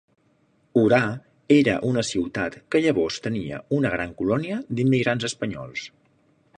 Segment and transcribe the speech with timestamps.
[0.83, 1.01] Orà
[1.57, 5.89] era una ciutat que llavors tenia una gran colònia d'immigrants espanyols.